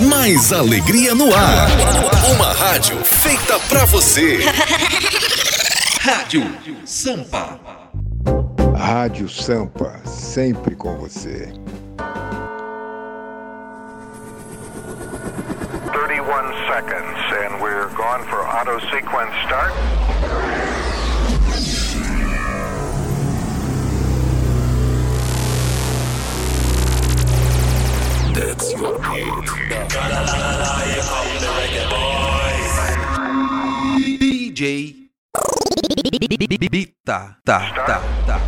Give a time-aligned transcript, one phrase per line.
[0.00, 1.68] mais alegria no ar.
[2.34, 4.38] Uma rádio feita pra você.
[6.00, 6.44] Rádio
[6.84, 7.58] Sampa.
[8.76, 11.52] Rádio Sampa, sempre com você.
[15.92, 19.72] 31 seconds, and we're gone for auto sequence start.
[28.38, 28.94] That's your
[34.20, 34.94] DJ
[36.70, 38.40] Bita, tá, tá, tá.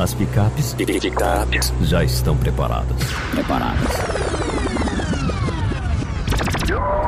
[0.00, 2.96] As picapes, picapes já estão preparadas.
[3.30, 3.88] Preparadas.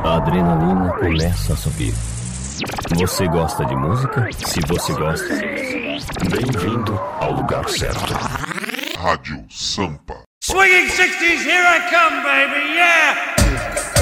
[0.01, 2.14] A adrenalina começa a subir.
[2.95, 4.29] Você gosta de música?
[4.31, 5.27] Se você gosta,
[6.29, 8.13] bem-vindo ao lugar certo.
[8.97, 10.21] Rádio Sampa.
[10.41, 13.94] Swinging 60s, here I come, baby, yeah!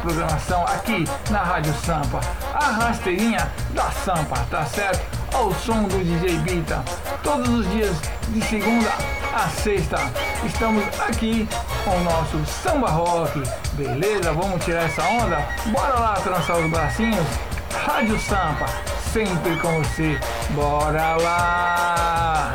[0.00, 2.20] Programação aqui na Rádio Sampa.
[2.54, 5.18] A rasteirinha da Sampa, tá certo?
[5.32, 6.82] Ao som do DJ Bita.
[7.22, 7.96] Todos os dias,
[8.28, 8.90] de segunda
[9.32, 9.96] a sexta,
[10.44, 11.48] estamos aqui
[11.84, 13.40] com o nosso samba rock.
[13.74, 14.32] Beleza?
[14.32, 15.46] Vamos tirar essa onda?
[15.66, 17.26] Bora lá trançar os bracinhos?
[17.72, 18.66] Rádio Sampa,
[19.12, 20.18] sempre com você.
[20.50, 22.54] Bora lá!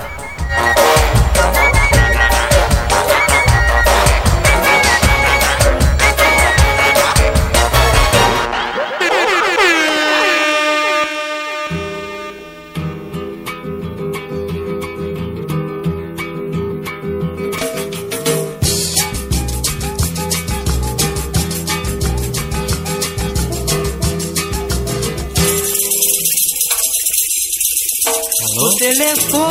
[29.15, 29.44] O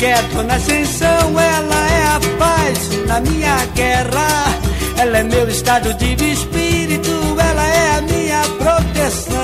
[0.00, 2.78] Ou na ascensão, ela é a paz
[3.08, 4.44] na minha guerra.
[4.96, 9.34] Ela é meu estado de espírito, ela é a minha proteção.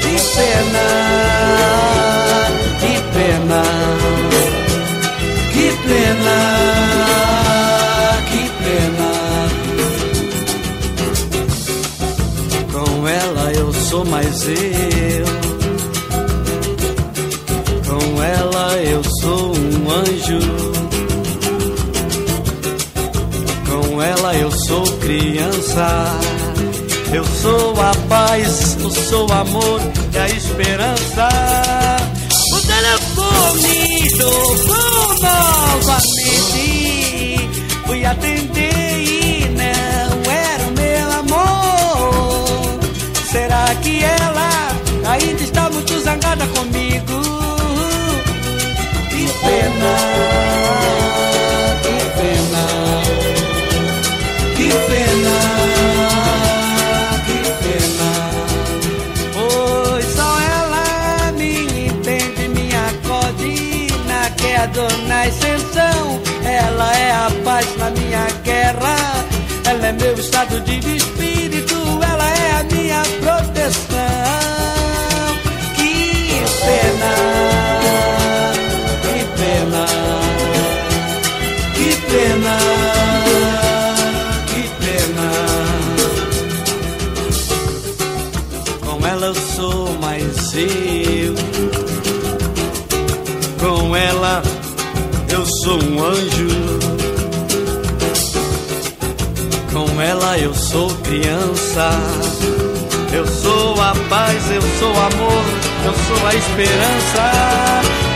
[0.00, 0.86] Que pena,
[2.80, 3.62] que pena,
[5.52, 6.38] que pena,
[8.30, 9.12] que pena.
[12.72, 15.01] Com ela eu sou mais eu.
[23.68, 26.18] Com ela eu sou criança.
[27.12, 29.80] Eu sou a paz, eu sou o amor
[30.14, 31.28] e a esperança.
[32.52, 36.62] O telefone tocou novamente.
[37.86, 42.78] Fui atender e não era o meu amor.
[43.30, 44.70] Será que ela
[45.06, 47.20] ainda está muito zangada comigo?
[49.10, 50.11] Que pena,
[66.44, 68.96] Ela é a paz na minha guerra.
[69.64, 71.61] Ela é meu estado de espírito,
[95.62, 96.48] sou um anjo.
[99.72, 101.90] Com ela eu sou criança.
[103.12, 105.44] Eu sou a paz, eu sou amor,
[105.84, 108.11] eu sou a esperança.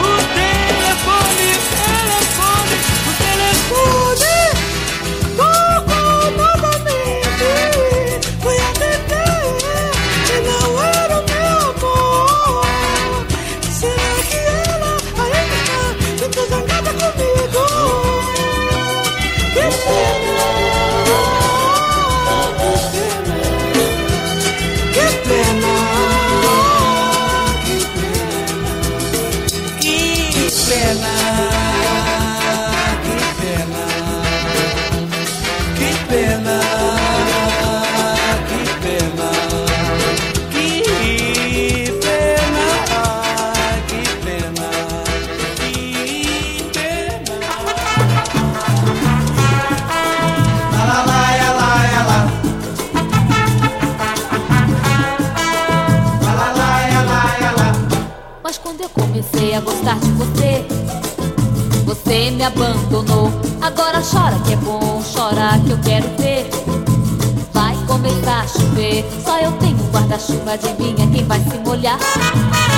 [59.56, 60.66] a gostar de você.
[61.86, 63.30] Você me abandonou,
[63.62, 66.50] agora chora que é bom, chora que eu quero ver.
[67.54, 71.98] Vai começar a chover, só eu tenho um guarda-chuva, adivinha quem vai se molhar?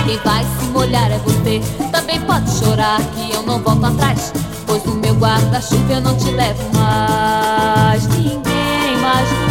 [0.07, 1.61] Quem vai se molhar é você,
[1.91, 4.33] também pode chorar que eu não volto atrás.
[4.67, 9.48] Pois no meu guarda-chuva eu não te levo mais, ninguém mais.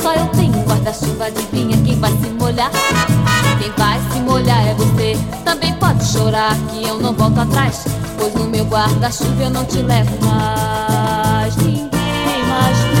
[0.00, 2.70] Só eu tenho guarda-chuva, adivinha quem vai se molhar?
[3.58, 5.16] Quem vai se molhar é você.
[5.44, 7.84] Também pode chorar que eu não volto atrás.
[8.18, 11.56] Pois no meu guarda-chuva eu não te levo mais.
[11.56, 12.93] Ninguém mais.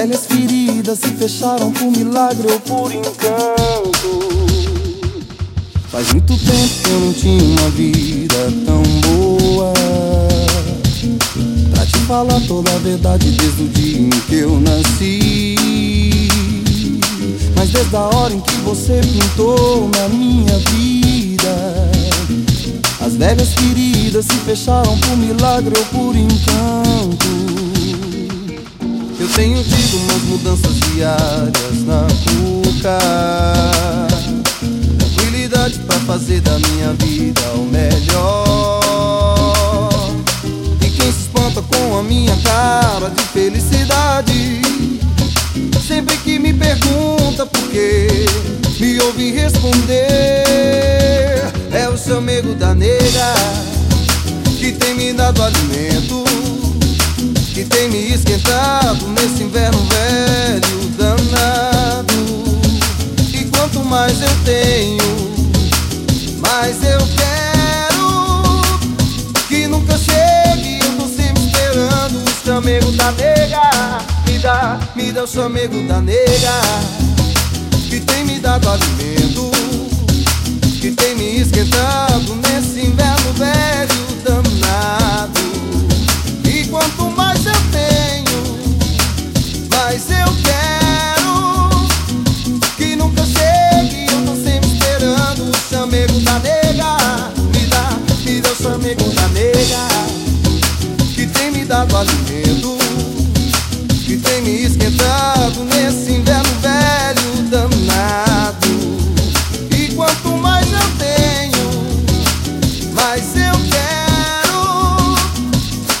[0.00, 4.30] Velhas feridas se fecharam por milagre ou por encanto.
[5.90, 9.72] Faz muito tempo que eu não tinha uma vida tão boa.
[11.74, 16.28] Pra te falar toda a verdade desde o dia em que eu nasci.
[17.54, 21.90] Mas desde a hora em que você pintou na minha vida,
[23.02, 27.39] as velhas feridas se fecharam por milagre ou por encanto.
[29.20, 32.98] Eu tenho tido umas mudanças diárias na cuca.
[34.98, 38.80] Tranquilidade pra fazer da minha vida o melhor.
[40.80, 44.62] E quem se espanta com a minha cara de felicidade?
[45.86, 48.24] Sempre que me pergunta por quê
[48.78, 50.44] Me ouve responder
[51.72, 53.34] É o seu amigo da nega
[54.60, 56.59] Que tem me dado alimento
[57.60, 62.14] que tem me esquentado nesse inverno velho danado.
[63.34, 65.04] E quanto mais eu tenho,
[66.38, 68.62] mais eu quero
[69.46, 70.78] que nunca chegue.
[70.82, 73.70] Eu tô sempre esperando o chamego da nega.
[74.26, 76.60] Me dá, me dá o chamego da nega
[77.90, 79.50] que tem me dado alimento,
[80.80, 85.39] que tem me esquentado nesse inverno velho danado.
[113.02, 115.14] Mais eu quero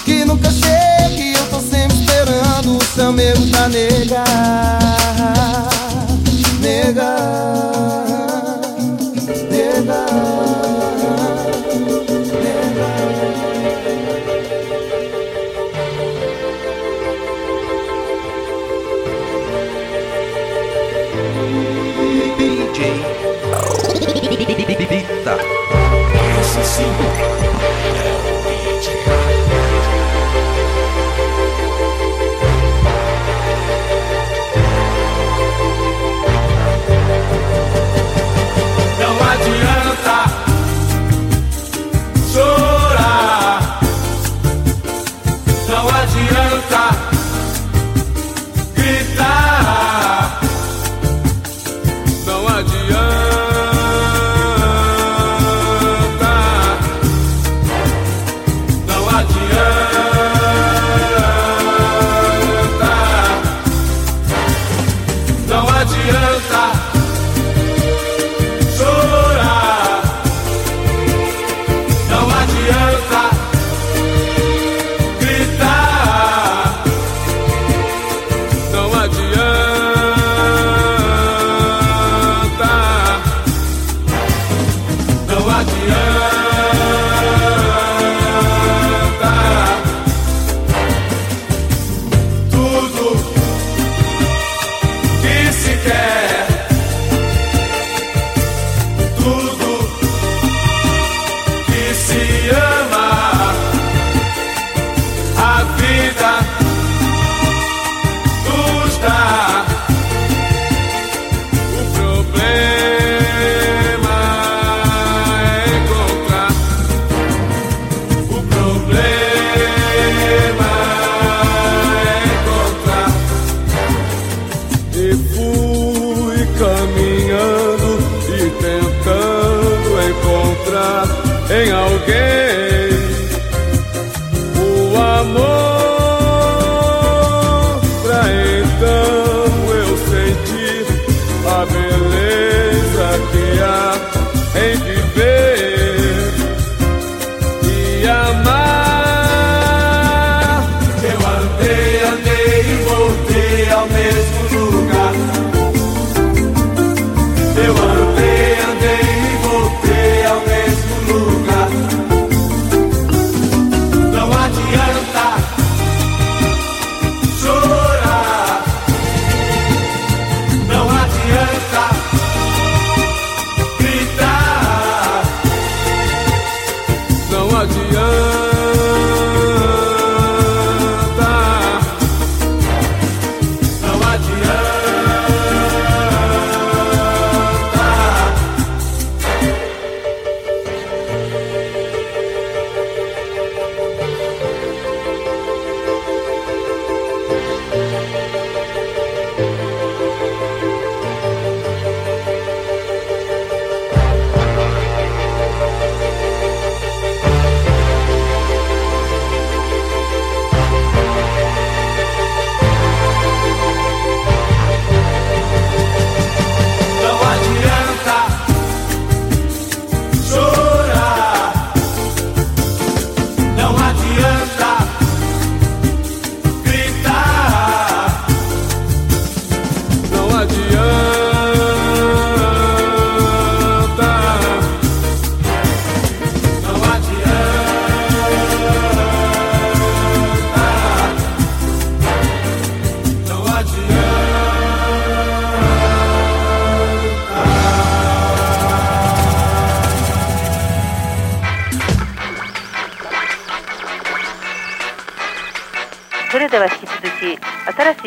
[0.04, 1.34] que nunca chegue.
[1.34, 4.69] Eu tô sempre esperando o chamego da nega, nega,
[26.58, 26.82] Esse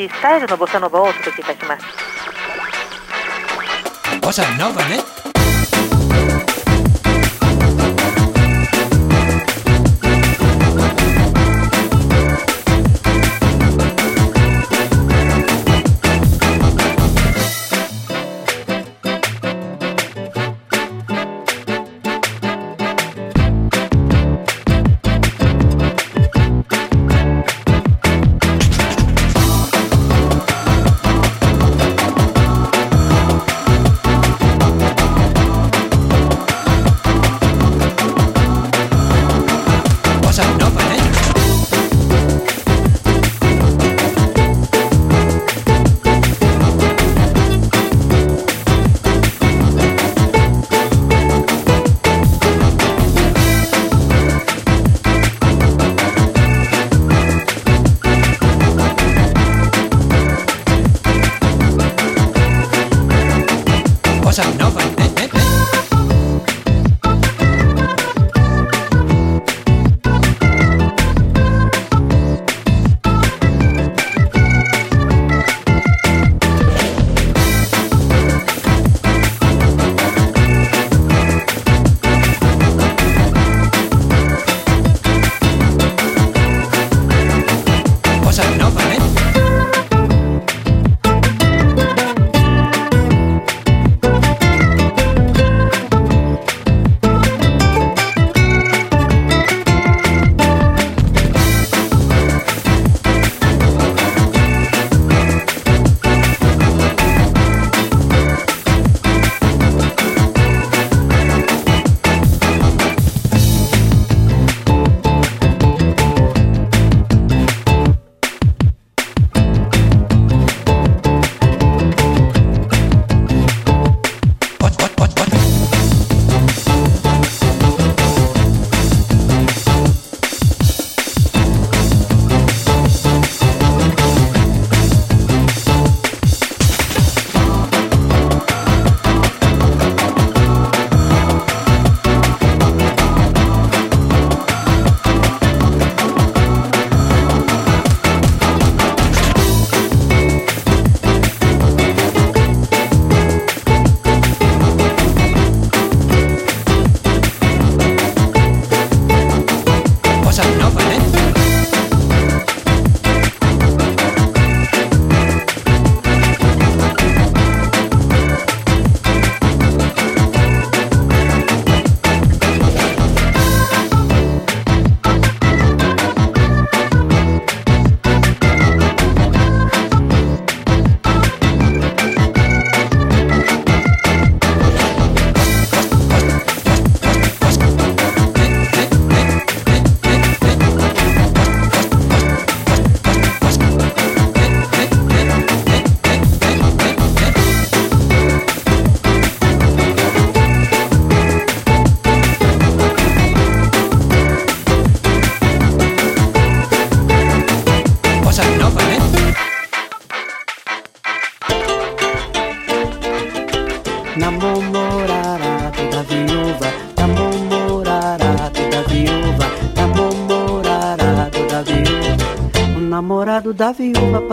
[0.07, 1.85] ースタイルのボサノバをお届けいたします。
[4.21, 5.12] ボサノバね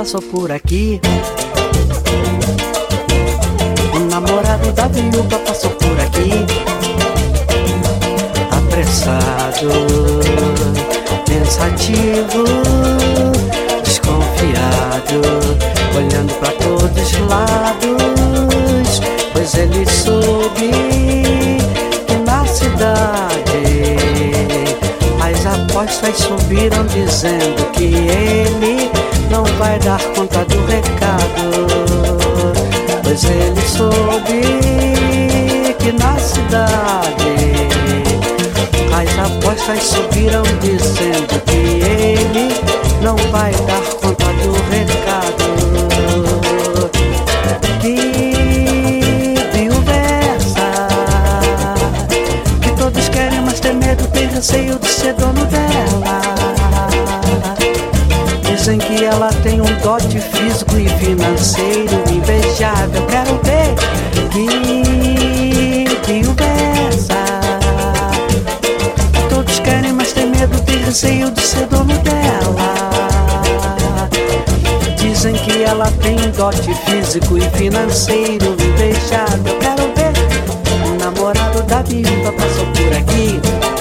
[0.00, 0.98] passou por aqui.
[77.10, 79.44] físico e financeiro me deixado.
[79.44, 80.12] Eu quero ver
[80.86, 83.79] o namorado da viúva passou por aqui.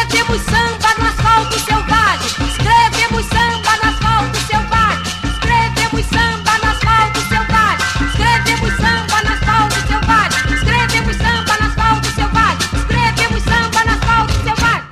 [0.00, 2.26] Escrevemos samba no asfalto selvagem.
[2.48, 5.12] Escrevemos samba no asfalto selvagem.
[5.28, 7.86] Escrevemos samba no asfalto selvagem.
[8.08, 10.40] Escrevemos samba no asfalto selvagem.
[10.54, 12.66] Escrevemos samba no asfalto selvagem.
[12.80, 14.88] Escrevemos samba no asfalto selvagem.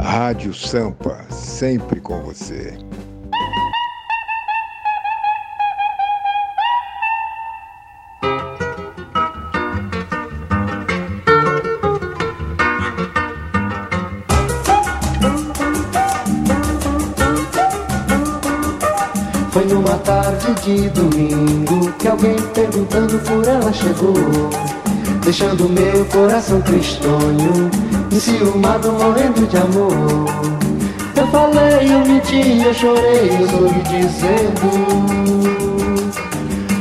[0.00, 2.78] Rádio Sampa, sempre com você.
[19.56, 24.12] Foi numa tarde de domingo que alguém perguntando por ela chegou,
[25.24, 27.70] deixando meu coração tristonho,
[28.12, 30.26] enciumado, morrendo de amor.
[31.16, 34.68] Eu falei, eu menti, eu chorei, eu soube dizendo.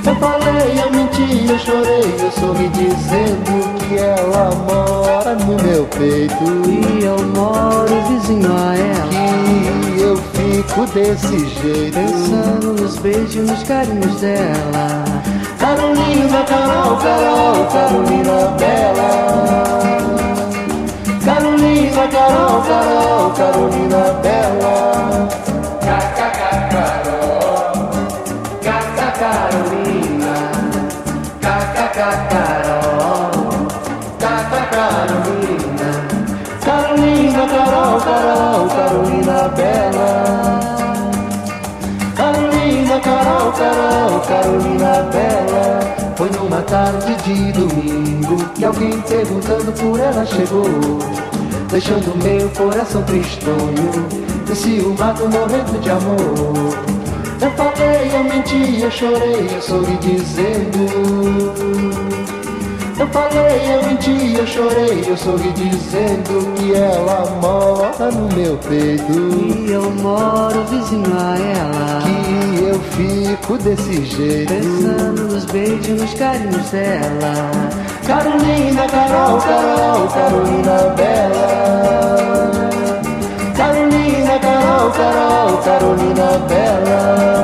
[0.05, 6.43] Eu falei, eu menti, eu chorei, eu soube dizendo que ela mora no meu peito.
[6.67, 9.05] E eu moro vizinho a ela.
[9.81, 9.84] Que
[10.55, 11.93] fico desse jeito.
[11.93, 15.03] Pensando nos beijos nos carinhos dela.
[15.59, 19.11] Carolina, Carol, Carol, Carolina Bela.
[21.25, 24.94] Carolina, Carol, Carol, Carolina Bela.
[37.47, 40.59] Carol, Carol, Carolina Bela.
[42.15, 45.95] Carolina, Carol, Carol, Carolina Bela.
[46.15, 50.65] Foi numa tarde de domingo que alguém perguntando por ela chegou,
[51.69, 54.07] deixando meu coração tristonho,
[54.49, 56.95] enciumado, morrendo de amor.
[57.41, 61.94] Eu falei, eu menti, eu chorei, eu sorri dizendo.
[63.05, 69.13] Eu falei, eu menti, eu chorei, eu sorri dizendo que ela mora no meu peito.
[69.13, 72.01] E eu moro vizinho a ela.
[72.01, 74.51] Que eu fico desse jeito.
[74.51, 77.51] Pensando nos beijos nos carinhos dela.
[78.07, 82.69] Carolina, Carol, Carol, Carolina Bela.
[83.55, 87.34] Carolina, Carol, Carol, Carolina Bela.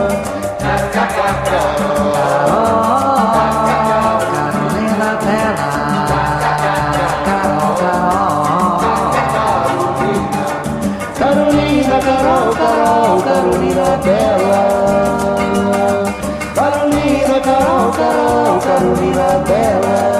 [18.64, 20.11] Carolina Bela.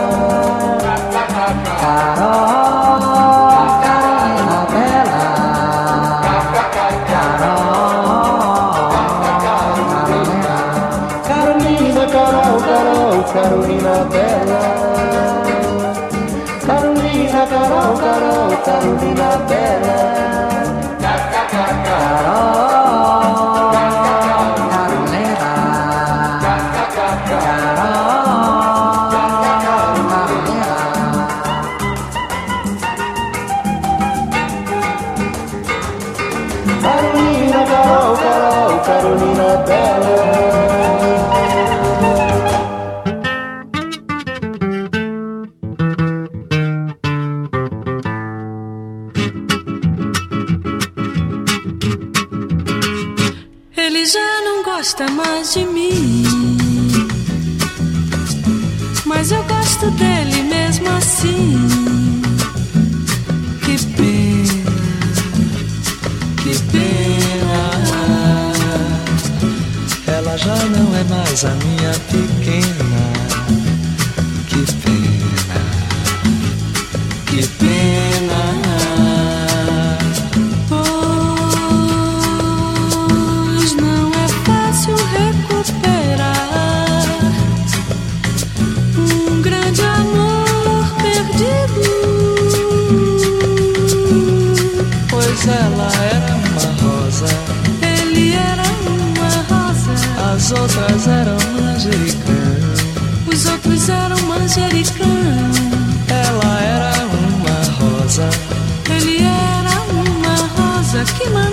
[66.72, 68.52] Pena.
[70.08, 73.21] Ela já não é mais a minha pequena.
[100.42, 102.34] As outras eram manjericão.
[103.32, 105.08] os outros eram manjericão.
[106.10, 108.28] Ela era uma rosa,
[108.90, 111.51] Ele era uma rosa que mandava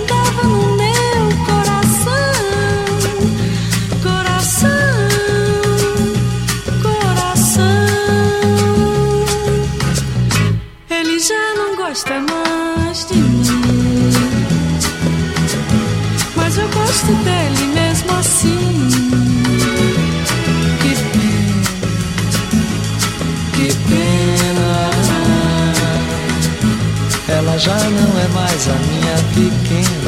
[27.59, 29.98] já não é mais a minha pequena.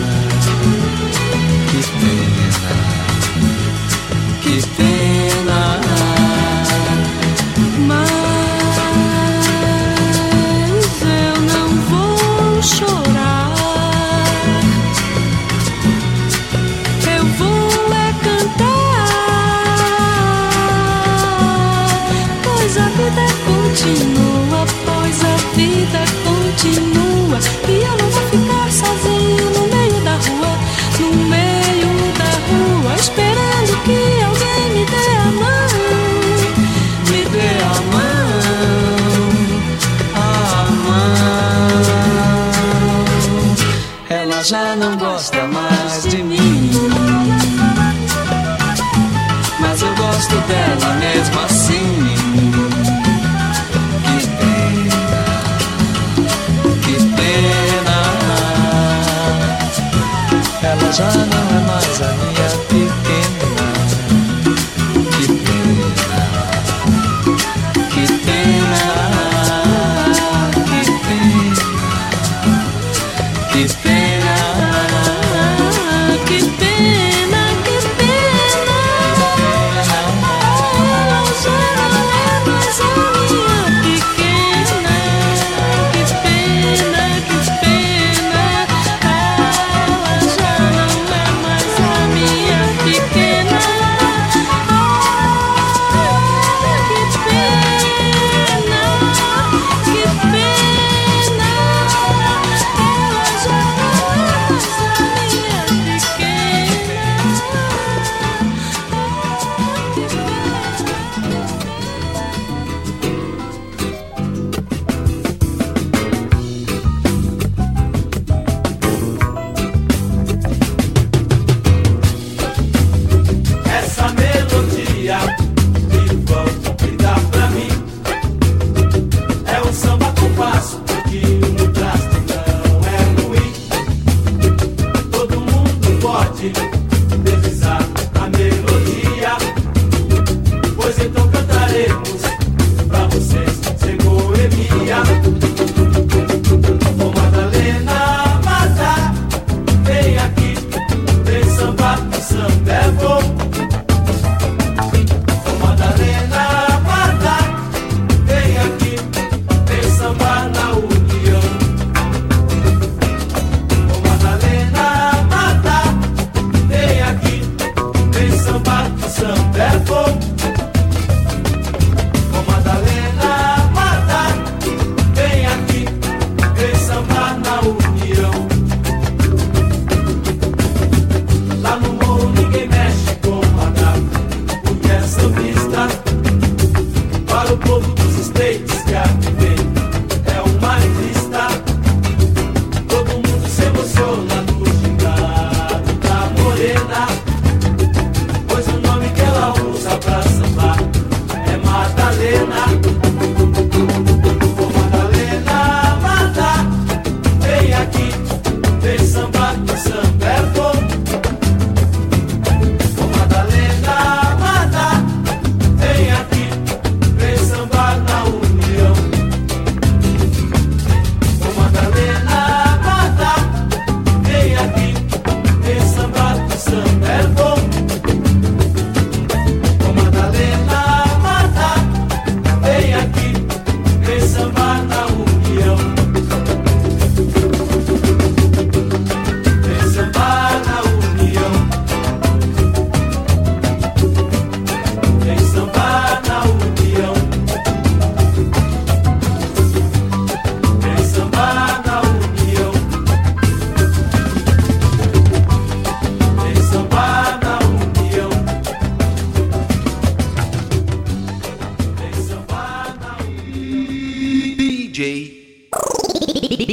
[44.42, 46.72] ela já não gosta mais de mim.
[49.60, 52.04] Mas eu gosto dela mesmo assim.
[54.04, 54.98] Que pena,
[56.82, 58.02] que pena.
[60.64, 61.41] Ela já não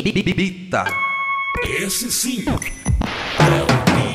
[0.02, 0.84] Bita.
[1.64, 4.07] Esse sim é o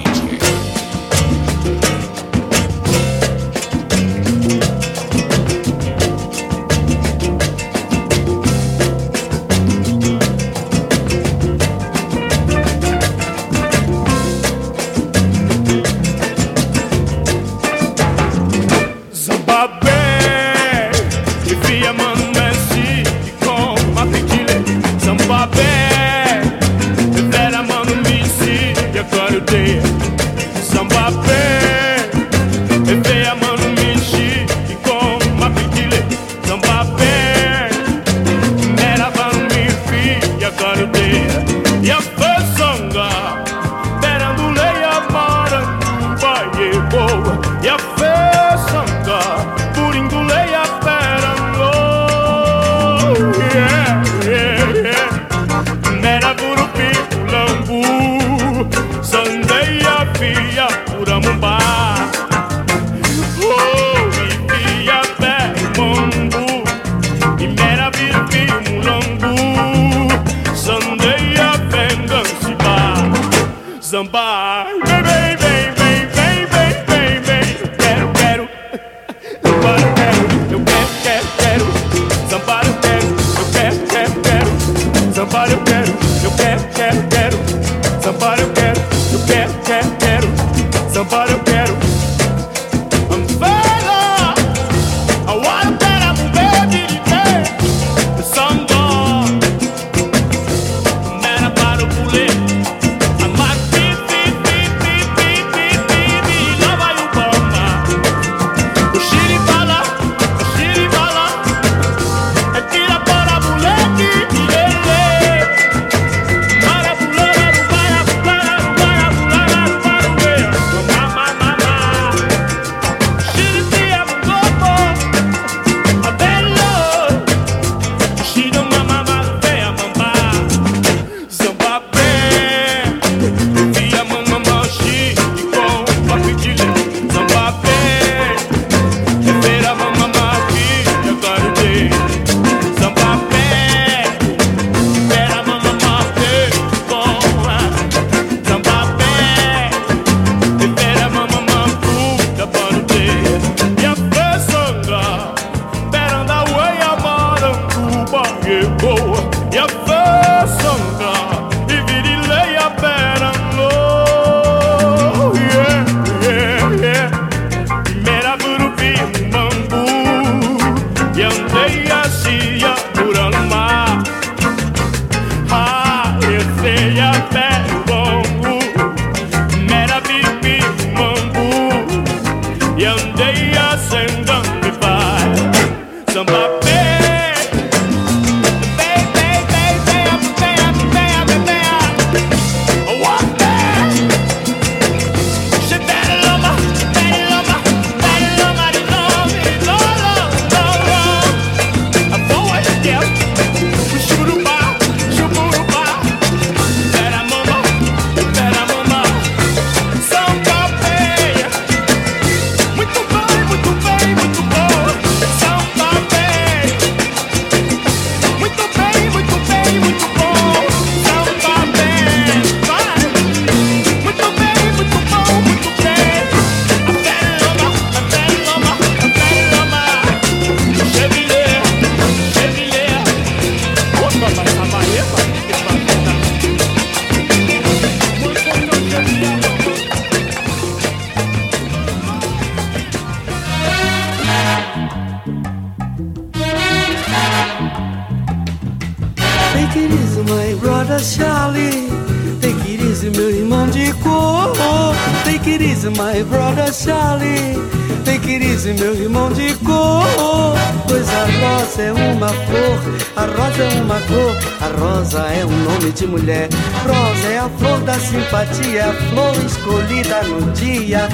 [265.14, 266.49] rosa é um nome de mulher.
[266.88, 271.07] Rosa é a flor da simpatia, a flor escolhida no dia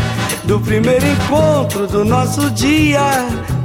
[0.45, 3.01] do primeiro encontro do nosso dia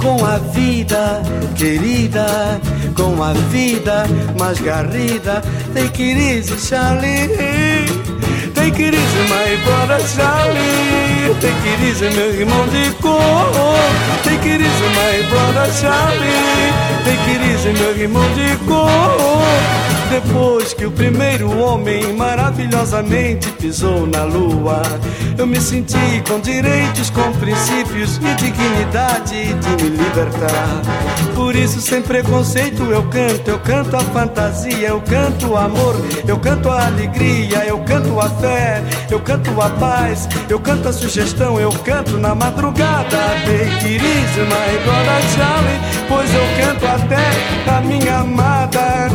[0.01, 1.21] com a vida
[1.55, 2.59] querida,
[2.95, 4.05] com a vida
[4.37, 5.41] mais garrida.
[5.73, 7.29] Take it easy, Charlie.
[8.53, 11.33] Take it easy, my brother Charlie.
[11.39, 13.51] Take it meu irmão de cor.
[14.23, 16.73] Take it easy, my brother Charlie.
[17.05, 19.94] Take it meu irmão de cor.
[20.09, 24.81] Depois que o primeiro homem maravilhosamente pisou na lua,
[25.37, 30.81] eu me senti com direitos, com princípios e dignidade de me libertar.
[31.33, 35.95] Por isso, sem preconceito, eu canto, eu canto a fantasia, eu canto o amor,
[36.27, 40.93] eu canto a alegria, eu canto a fé, eu canto a paz, eu canto a
[40.93, 43.17] sugestão, eu canto na madrugada.
[43.45, 44.75] Take it easy, my
[45.35, 49.09] Charlie, pois eu canto até a minha amada,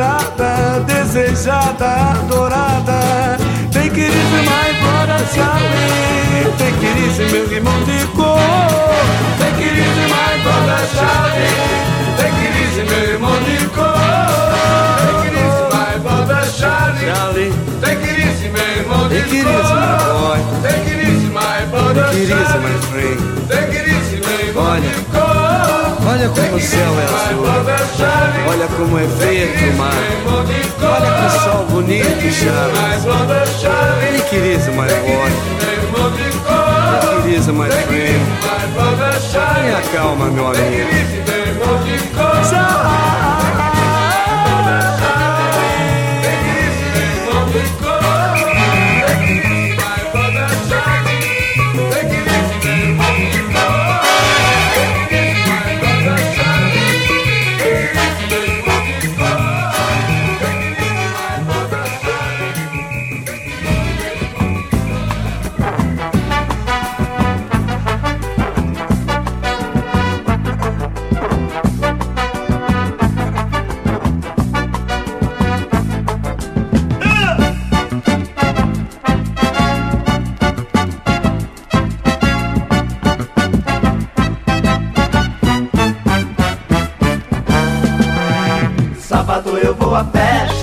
[0.00, 3.36] esperada, desejada, adorada.
[3.70, 6.56] Tem que ir mais embora, chave.
[6.56, 8.38] Tem que ir meu irmão de cor.
[9.38, 11.79] Tem que ir mais embora, chave.
[26.60, 27.44] O céu é azul.
[28.50, 29.92] Olha como é verde o mar.
[30.82, 32.06] Olha que sol bonito,
[34.36, 35.30] it easy, my boy.
[37.00, 38.22] Take it easy, my friend.
[39.32, 41.29] Tenha calma, meu amigo.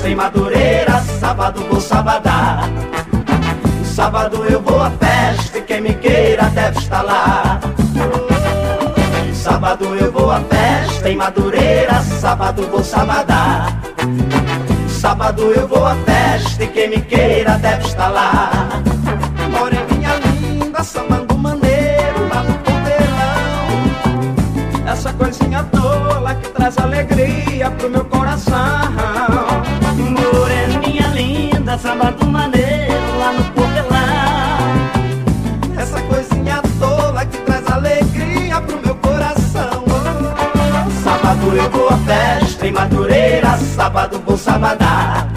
[0.07, 2.69] Em Madureira, sábado vou sabadar.
[3.83, 7.59] Sábado eu vou à festa e quem me queira deve estar lá.
[9.33, 13.77] Sábado eu vou à festa em Madureira, sábado vou sabadar.
[14.87, 18.49] Sábado eu vou à festa e quem me queira deve estar lá.
[19.51, 23.67] Moreninha linda, sambando maneiro lá no ponteirão.
[24.89, 28.05] Essa coisinha tola que traz alegria pro meu
[41.57, 45.27] eu vou à festa em Madureira, sábado vou sabadar.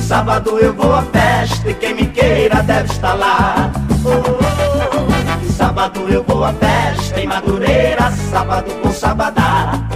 [0.00, 3.72] Sábado eu vou à festa e quem me queira deve estar lá.
[4.04, 9.88] Oh, sábado eu vou à festa em Madureira, sábado vou sabadar.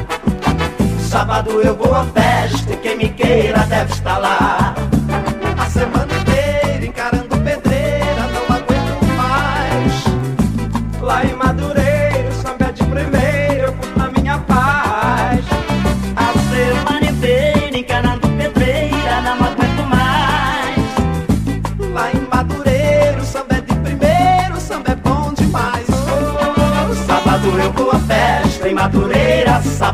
[0.99, 4.75] Sábado eu vou à festa e quem me queira deve estar lá.
[5.59, 6.10] A semana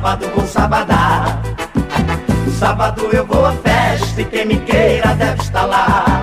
[0.07, 1.43] sábado vou sabadar.
[2.61, 6.23] Sábado eu vou à festa e quem me queira deve estar lá.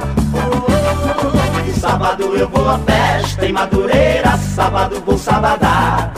[1.81, 6.13] Sábado eu vou à festa em Madureira, sábado vou sabadar.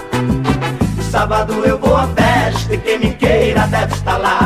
[1.10, 4.45] Sábado eu vou à festa e quem me queira deve estar lá.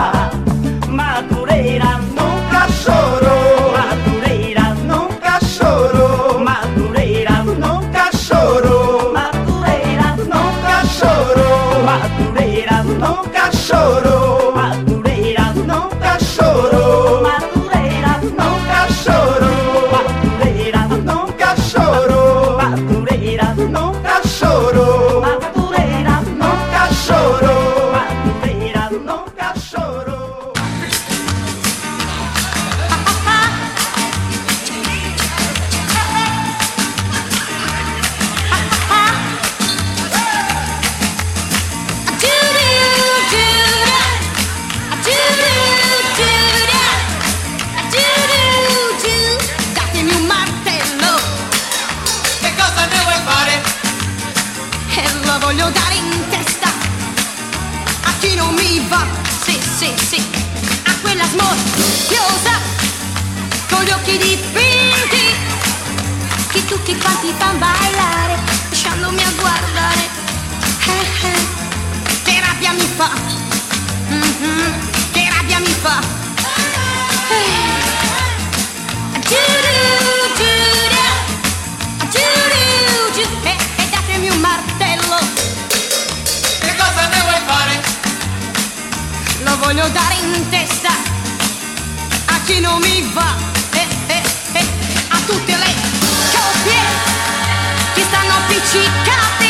[59.98, 60.24] Sì, sì,
[60.86, 62.60] a quella smorfiosa
[63.70, 65.34] con gli occhi dipinti
[66.52, 68.38] che tutti quanti fan bailare
[68.70, 70.10] lasciandomi a guardare.
[70.86, 71.48] Eh, eh,
[72.24, 73.10] che rabbia mi fa,
[74.10, 74.74] Mhm,
[75.12, 76.00] che rabbia mi fa.
[77.30, 77.70] Eh.
[89.60, 93.36] Voglio dare in testa a chi non mi va.
[93.72, 94.22] Eh, eh,
[94.54, 94.68] eh,
[95.10, 95.74] a tutte le
[96.32, 96.82] coppie
[97.94, 99.48] che stanno appiccicate,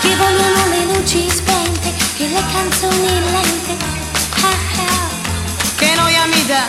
[0.00, 3.76] che vogliono le luci spente e le canzoni lente.
[4.40, 5.08] Ah, ah.
[5.76, 6.66] Che noia mi dà,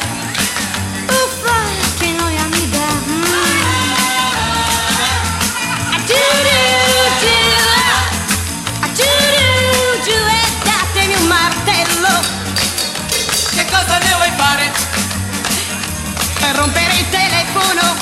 [17.49, 17.95] telefono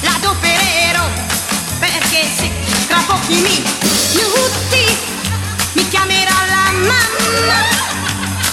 [0.00, 1.08] l'adopererò
[1.78, 2.50] perché se
[2.86, 4.98] tra pochi minuti
[5.72, 7.60] mi chiamerà la mamma.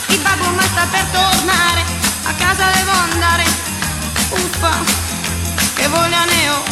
[0.07, 1.83] Il babbo ma sta per tornare
[2.23, 3.43] a casa devo andare.
[4.29, 4.77] Uffa
[5.75, 6.63] che voglia ne ho.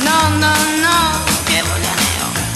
[0.00, 2.46] No no no che voglia ne ho.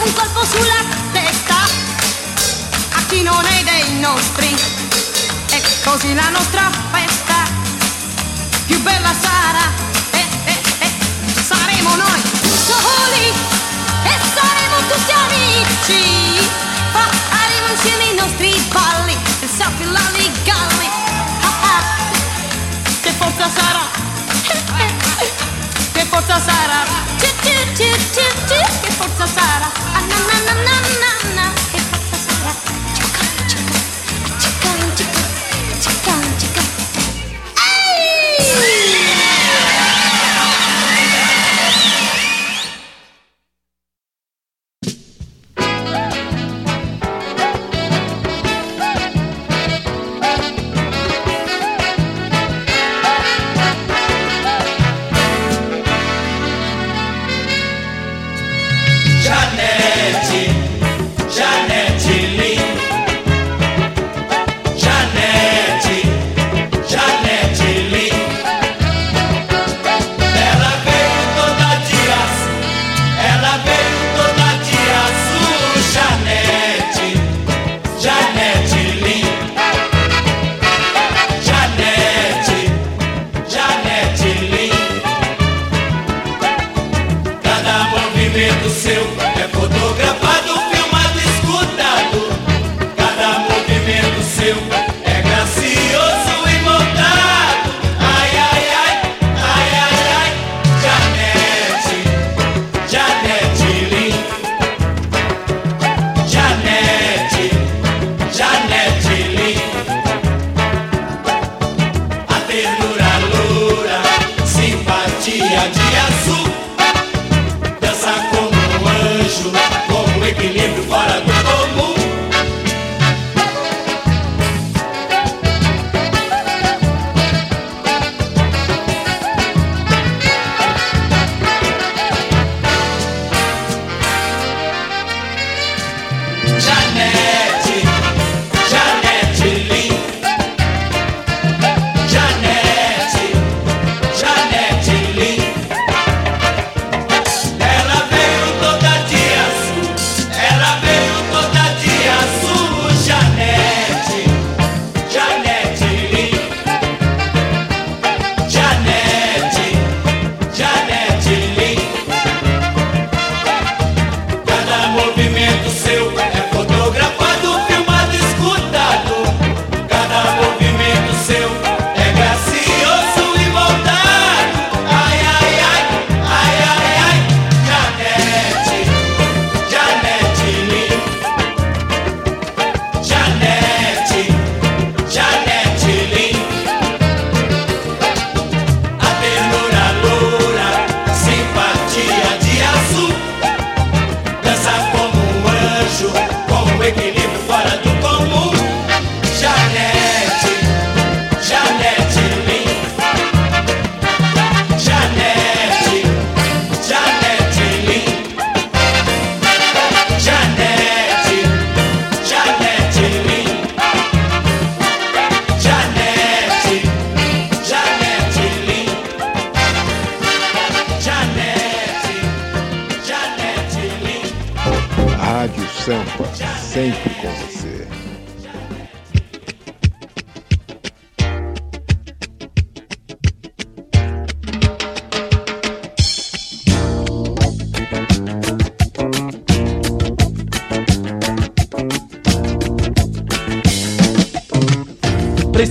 [0.00, 0.97] Un colpo sulla
[3.08, 4.54] a chi non è dei nostri.
[5.50, 7.36] E così la nostra festa.
[8.66, 9.66] Più bella sarà.
[10.10, 10.92] Eh, eh, eh,
[11.42, 12.20] saremo noi
[12.66, 13.32] soli
[14.04, 16.48] e saremo tutti amici.
[16.92, 19.16] Faremo insieme i nostri balli.
[19.40, 20.88] E selfie lalli galli
[21.40, 21.82] Ah, ah.
[23.00, 23.86] che forza sarà?
[25.92, 26.84] Che forza sarà?
[28.80, 29.70] Che forza sarà?
[29.92, 30.78] Ah, na, na, na,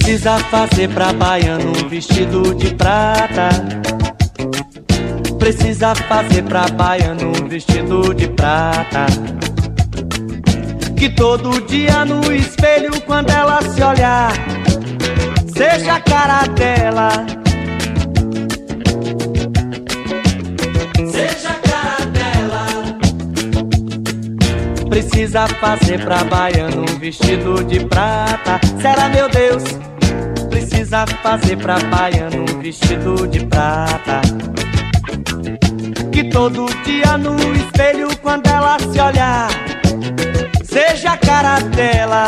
[0.07, 3.49] Precisa fazer pra baiano um vestido de prata.
[5.37, 9.05] Precisa fazer pra baiano um vestido de prata.
[10.95, 14.31] Que todo dia no espelho, quando ela se olhar,
[15.53, 17.09] seja a cara dela.
[21.11, 22.65] Seja cara dela.
[24.87, 28.57] Precisa fazer pra baiano um vestido de prata.
[28.81, 29.86] Será, meu Deus?
[30.77, 34.21] Precisa fazer pra baiano um vestido de prata.
[36.11, 39.49] Que todo dia no espelho, quando ela se olhar,
[40.63, 42.27] seja a cara dela.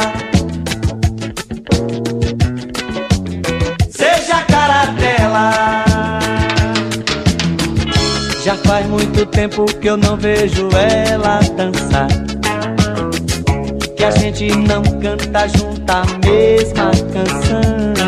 [3.92, 5.86] Seja a cara dela.
[8.44, 12.08] Já faz muito tempo que eu não vejo ela dançar.
[13.96, 17.99] Que a gente não canta junto a mesma canção.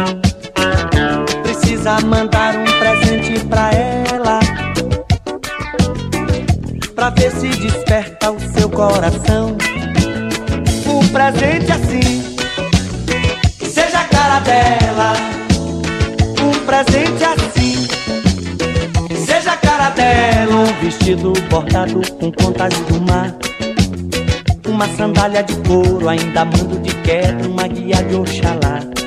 [1.81, 4.39] Precisa mandar um presente pra ela.
[6.93, 9.57] Pra ver se desperta o seu coração.
[10.85, 12.35] Um presente assim,
[13.57, 15.13] que seja a cara dela.
[16.43, 17.87] Um presente assim,
[19.07, 20.55] que seja a cara dela.
[20.57, 23.33] Um vestido bordado com contas do mar.
[24.67, 29.00] Uma sandália de couro, ainda mando de quebra, uma guia de Oxalá.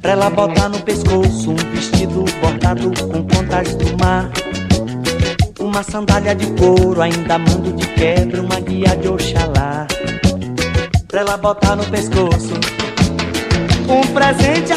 [0.00, 4.30] Pra ela botar no pescoço um vestido bordado com contas do mar.
[5.58, 9.86] Uma sandália de couro, ainda mando de quebra, uma guia de Oxalá.
[11.08, 12.54] Pra ela botar no pescoço
[13.88, 14.72] um presente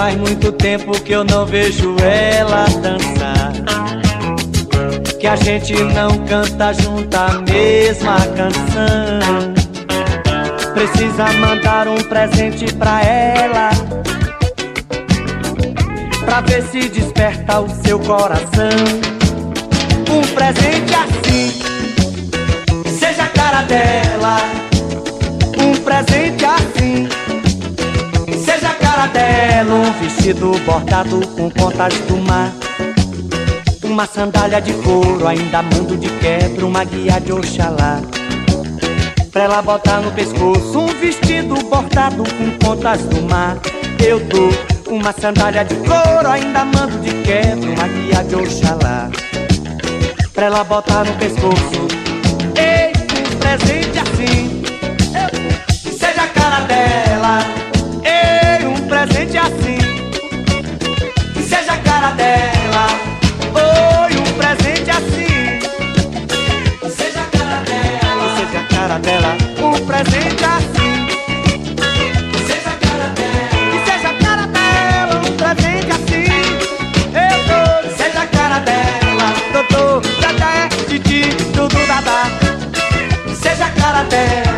[0.00, 3.52] faz muito tempo que eu não vejo ela dançar.
[5.20, 9.52] Que a gente não canta junto a mesma canção.
[10.72, 13.68] Precisa mandar um presente pra ela.
[16.24, 18.70] Pra ver se desperta o seu coração.
[20.08, 21.52] Um presente assim,
[22.98, 24.38] seja a cara dela.
[25.58, 27.19] Um presente assim
[29.70, 32.52] um vestido bordado com contas do mar.
[33.82, 38.00] Uma sandália de couro, ainda mando de quebra, uma guia de Oxalá.
[39.32, 43.58] Pra ela botar no pescoço um vestido bordado com contas do mar.
[44.04, 44.50] Eu dou
[44.88, 49.10] uma sandália de couro, ainda mando de quebra, uma guia de Oxalá.
[50.32, 51.88] Pra ela botar no pescoço,
[52.56, 54.59] ei, um presente assim.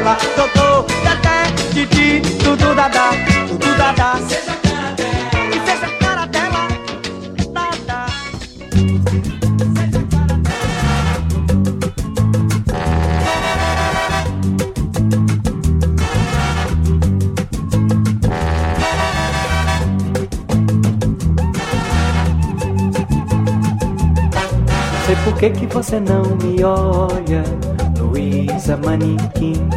[0.02, 3.10] Dela Doutor, Dedé, Titi, tudo dadá
[3.48, 4.18] tudo dada.
[4.28, 6.68] Seja a cara dela, que seja cara dela,
[7.52, 8.06] dada.
[25.06, 27.44] Sei por que que você não me olha,
[28.22, 29.68] Luísa Manequim.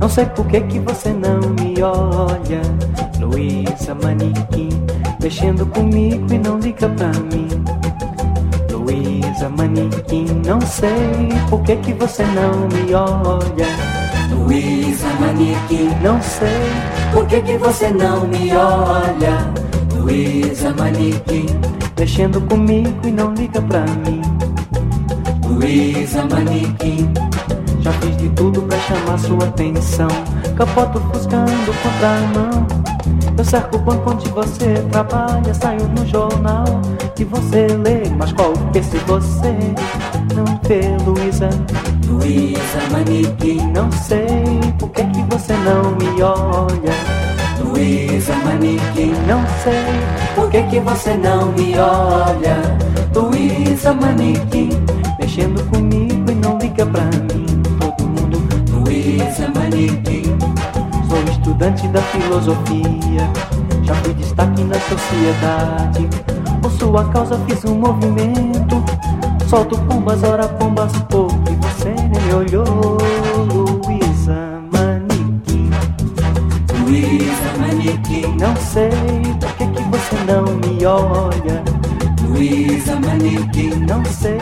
[0.00, 2.62] Não sei por que que você não me olha,
[3.20, 4.70] Luísa Manequim,
[5.22, 7.48] mexendo comigo e não liga pra mim.
[8.70, 13.68] Luísa Manequim, não sei por que que você não me olha,
[14.30, 16.70] Luísa Manequim, não sei
[17.12, 19.52] por que que você não me olha,
[19.94, 21.46] Luísa Manequim,
[21.98, 24.22] mexendo comigo e não liga pra mim.
[25.46, 27.12] Luísa Manequim.
[27.84, 30.08] Já fiz de tudo pra chamar sua atenção.
[30.56, 32.66] Capoto buscando contramão.
[33.36, 35.52] Eu cerco o banco onde você trabalha.
[35.52, 36.64] Saio no jornal
[37.14, 38.08] que você lê.
[38.16, 39.54] Mas qual que se você
[40.66, 41.50] vê, Luísa?
[42.06, 46.94] Luísa Manequim, não sei por que que você não me olha.
[47.60, 52.56] Luísa Manequim, não sei por que que você não me olha.
[53.14, 54.70] Luísa Manequim,
[55.20, 57.53] mexendo comigo e não liga pra mim.
[61.08, 63.30] Sou estudante da filosofia.
[63.82, 66.08] Já fui destaque na sociedade.
[66.60, 68.82] Por sua causa fiz um movimento.
[69.48, 72.98] Solto pombas, ora pombas pouco e você nem me olhou.
[73.52, 75.70] Luísa Manequim,
[76.84, 78.90] Luísa Manequim, não sei
[79.38, 81.62] por que que você não me olha.
[82.28, 84.38] Luísa Manequim, não sei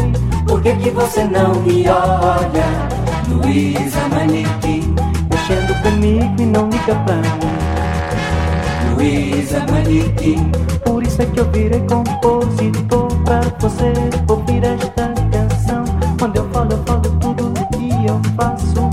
[0.47, 3.02] por que que você não me olha.
[3.43, 4.95] Luísa Manequim,
[5.31, 7.53] mexendo comigo e não liga pra mim.
[8.95, 10.51] Luísa Manequim,
[10.85, 13.93] por isso é que eu virei compositor pra você
[14.29, 15.85] ouvir esta canção.
[16.19, 18.89] Quando eu falo, eu falo tudo o que eu faço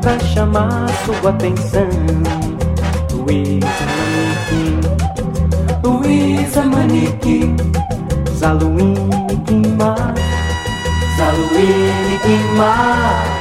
[0.00, 1.88] pra chamar sua atenção.
[3.12, 4.80] Luísa Manequim,
[5.84, 7.56] Luísa Manequim,
[8.34, 10.14] Zaluíne Guimar,
[11.16, 13.39] Zaluíne Guimar,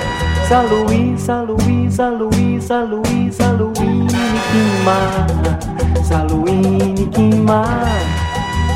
[0.49, 4.07] Zaluísa, Luísa, Luísa, Luísa, Luíne
[4.49, 5.27] Guimar,
[6.03, 8.01] Zaluíne Guimar,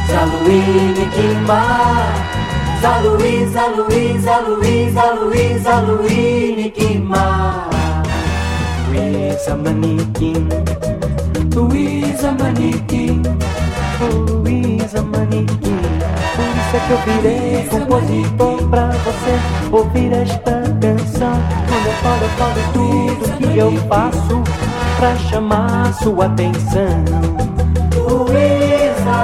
[0.07, 2.13] Zaluíne Guimar,
[2.80, 7.71] Zaluísa, Luísa, Luísa, Luísa, Luíne Guimar,
[8.93, 10.47] Luísa Manequim,
[11.55, 13.24] Luísa Manequim,
[13.99, 16.03] oh, Luísa Manequim.
[16.74, 19.39] Que eu virei compositor pra você
[19.71, 21.38] ouvir esta canção.
[21.69, 24.43] Quando eu falo, eu falo tudo que eu faço
[24.97, 27.05] pra chamar sua atenção.
[27.95, 29.21] Luísa,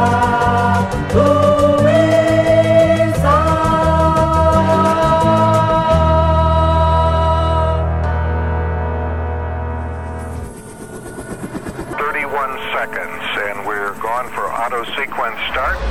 [11.98, 15.89] Thirty-one seconds, and we're gone for auto sequence start.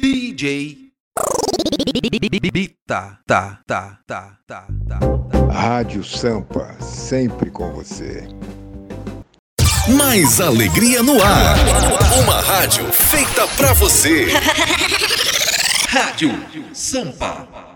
[0.00, 0.76] DJ
[2.52, 4.98] Bita, tá, tá, tá, tá, tá.
[5.52, 8.26] Rádio Sampa, sempre com você.
[9.88, 11.56] Mais alegria no ar.
[12.22, 14.26] Uma rádio feita pra você.
[15.88, 16.32] Rádio
[16.72, 17.75] Sampa.